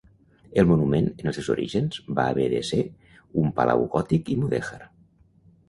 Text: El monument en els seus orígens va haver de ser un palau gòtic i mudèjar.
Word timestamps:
El 0.61 0.69
monument 0.69 1.09
en 1.11 1.29
els 1.31 1.37
seus 1.39 1.49
orígens 1.55 1.99
va 2.21 2.25
haver 2.31 2.49
de 2.55 2.63
ser 2.71 2.81
un 3.45 3.55
palau 3.61 3.87
gòtic 3.97 4.35
i 4.37 4.41
mudèjar. 4.43 4.85